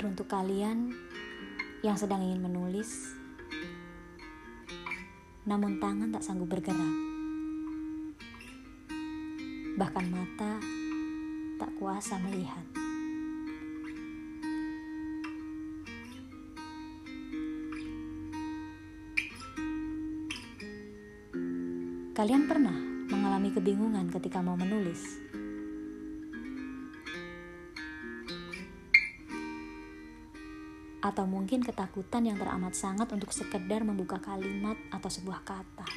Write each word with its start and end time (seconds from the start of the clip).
Teruntuk 0.00 0.32
kalian 0.32 0.96
yang 1.84 1.92
sedang 1.92 2.24
ingin 2.24 2.40
menulis, 2.40 3.12
namun 5.44 5.76
tangan 5.76 6.08
tak 6.08 6.24
sanggup 6.24 6.48
bergerak, 6.48 6.96
bahkan 9.76 10.08
mata 10.08 10.56
tak 11.60 11.68
kuasa 11.76 12.16
melihat. 12.16 12.64
Kalian 22.16 22.48
pernah 22.48 22.76
mengalami 23.12 23.52
kebingungan 23.52 24.08
ketika 24.08 24.40
mau 24.40 24.56
menulis? 24.56 25.20
Atau 31.00 31.24
mungkin 31.24 31.64
ketakutan 31.64 32.28
yang 32.28 32.36
teramat 32.36 32.76
sangat 32.76 33.08
untuk 33.08 33.32
sekedar 33.32 33.80
membuka 33.80 34.20
kalimat 34.20 34.76
atau 34.92 35.08
sebuah 35.08 35.40
kata. 35.42 35.88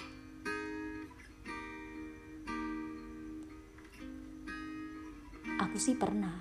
Aku 5.60 5.76
sih 5.76 6.00
pernah. 6.00 6.40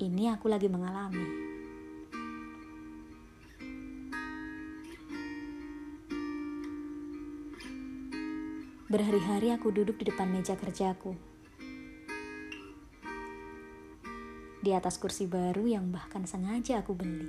Ini 0.00 0.32
aku 0.32 0.48
lagi 0.48 0.72
mengalami. 0.72 1.50
Berhari-hari 8.90 9.54
aku 9.54 9.70
duduk 9.70 10.02
di 10.02 10.10
depan 10.10 10.26
meja 10.32 10.58
kerjaku. 10.58 11.29
Di 14.60 14.76
atas 14.76 15.00
kursi 15.00 15.24
baru 15.24 15.64
yang 15.64 15.88
bahkan 15.88 16.28
sengaja 16.28 16.84
aku 16.84 16.92
beli. 16.92 17.28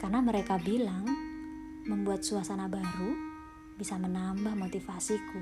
Karena 0.00 0.24
mereka 0.24 0.56
bilang 0.56 1.04
membuat 1.84 2.24
suasana 2.24 2.72
baru 2.72 3.12
bisa 3.76 4.00
menambah 4.00 4.56
motivasiku. 4.56 5.40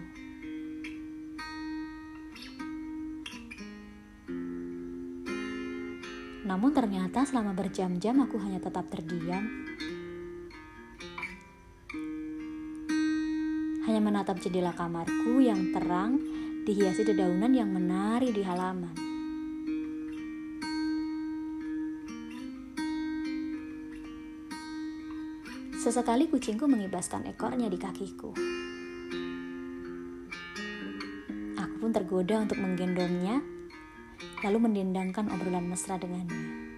Namun 6.42 6.74
ternyata 6.74 7.22
selama 7.22 7.54
berjam-jam 7.54 8.18
aku 8.18 8.34
hanya 8.42 8.58
tetap 8.58 8.90
terdiam 8.90 9.46
hanya 13.90 14.06
menatap 14.06 14.38
jendela 14.38 14.70
kamarku 14.70 15.42
yang 15.42 15.74
terang 15.74 16.14
dihiasi 16.62 17.02
dedaunan 17.02 17.50
yang 17.50 17.74
menari 17.74 18.30
di 18.30 18.38
halaman. 18.46 18.94
Sesekali 25.74 26.30
kucingku 26.30 26.70
mengibaskan 26.70 27.26
ekornya 27.34 27.66
di 27.66 27.82
kakiku. 27.82 28.30
Aku 31.58 31.74
pun 31.82 31.90
tergoda 31.90 32.46
untuk 32.46 32.62
menggendongnya, 32.62 33.42
lalu 34.46 34.70
mendendangkan 34.70 35.34
obrolan 35.34 35.66
mesra 35.66 35.98
dengannya. 35.98 36.70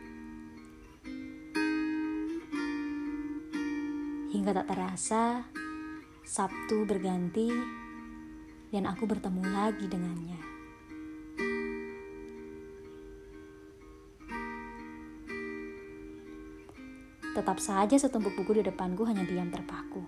Hingga 4.33 4.65
tak 4.65 4.67
terasa, 4.73 5.45
Sabtu 6.23 6.87
berganti 6.87 7.51
dan 8.71 8.87
aku 8.87 9.11
bertemu 9.11 9.43
lagi 9.43 9.91
dengannya. 9.91 10.39
Tetap 17.35 17.59
saja 17.59 17.99
setumpuk 17.99 18.39
buku 18.39 18.61
di 18.61 18.63
depanku 18.63 19.03
hanya 19.03 19.27
diam 19.27 19.51
terpaku. 19.51 20.07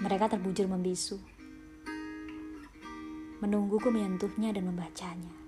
Mereka 0.00 0.32
terbujur 0.32 0.72
membisu. 0.72 1.20
Menungguku 3.44 3.92
menyentuhnya 3.92 4.56
dan 4.56 4.72
membacanya. 4.72 5.41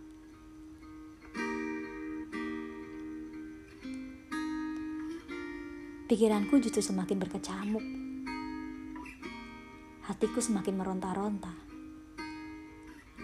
Pikiranku 6.05 6.61
justru 6.61 6.85
semakin 6.85 7.17
berkecamuk. 7.17 7.81
Hatiku 10.05 10.37
semakin 10.37 10.77
meronta-ronta. 10.77 11.49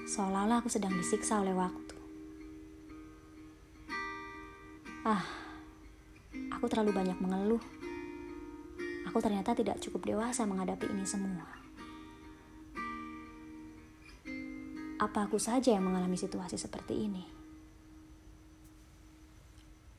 Seolah-olah 0.08 0.64
aku 0.64 0.72
sedang 0.72 0.96
disiksa 0.96 1.44
oleh 1.44 1.52
waktu. 1.52 1.92
Ah, 5.04 5.20
aku 6.56 6.72
terlalu 6.72 6.96
banyak 6.96 7.20
mengeluh. 7.20 7.60
Aku 9.12 9.20
ternyata 9.20 9.52
tidak 9.52 9.76
cukup 9.84 10.16
dewasa 10.16 10.48
menghadapi 10.48 10.88
ini 10.88 11.04
semua. 11.04 11.44
Apa 15.04 15.28
aku 15.28 15.36
saja 15.36 15.76
yang 15.76 15.84
mengalami 15.84 16.16
situasi 16.16 16.56
seperti 16.56 16.96
ini? 16.96 17.28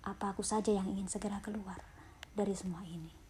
Apa 0.02 0.34
aku 0.34 0.42
saja 0.42 0.74
yang 0.74 0.90
ingin 0.90 1.06
segera 1.06 1.38
keluar? 1.46 2.00
Dari 2.31 2.56
semua 2.56 2.81
ini. 2.88 3.20